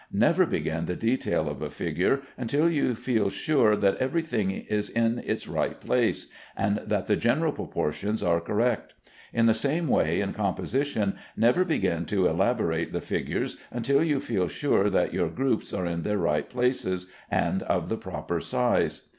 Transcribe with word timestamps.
Never 0.11 0.47
begin 0.47 0.87
the 0.87 0.95
detail 0.95 1.47
of 1.47 1.61
a 1.61 1.69
figure 1.69 2.23
until 2.35 2.67
you 2.67 2.95
feel 2.95 3.29
sure 3.29 3.75
that 3.75 3.97
every 3.97 4.23
thing 4.23 4.49
is 4.49 4.89
in 4.89 5.19
its 5.19 5.47
right 5.47 5.79
place, 5.79 6.25
and 6.57 6.77
that 6.83 7.05
the 7.05 7.15
general 7.15 7.51
proportions 7.51 8.23
are 8.23 8.41
correct. 8.41 8.95
In 9.31 9.45
the 9.45 9.53
same 9.53 9.87
way, 9.87 10.19
in 10.19 10.33
composition 10.33 11.17
never 11.37 11.63
begin 11.63 12.05
to 12.05 12.25
elaborate 12.25 12.93
the 12.93 12.99
figures 13.01 13.57
until 13.69 14.03
you 14.03 14.19
feel 14.19 14.47
sure 14.47 14.89
that 14.89 15.13
your 15.13 15.29
groups 15.29 15.71
are 15.71 15.85
in 15.85 16.01
their 16.01 16.17
right 16.17 16.49
places 16.49 17.05
and 17.29 17.61
of 17.61 17.87
the 17.87 17.97
proper 17.97 18.39
size. 18.39 19.03